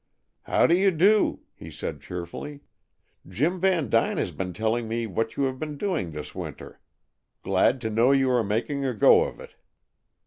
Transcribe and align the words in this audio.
"How 0.45 0.65
do 0.65 0.75
you 0.75 0.89
do!" 0.89 1.41
he 1.53 1.69
said 1.69 2.01
cheerfully. 2.01 2.61
"Jim 3.27 3.59
Vandyne 3.59 4.17
has 4.17 4.31
been 4.31 4.51
telling 4.51 4.87
me 4.87 5.05
what 5.05 5.37
you 5.37 5.43
have 5.43 5.59
been 5.59 5.77
doing 5.77 6.09
this 6.09 6.33
winter. 6.33 6.79
Glad 7.43 7.79
to 7.81 7.89
know 7.91 8.11
you 8.11 8.31
are 8.31 8.43
making 8.43 8.83
a 8.83 8.95
go 8.95 9.25
of 9.25 9.39
it." 9.39 9.53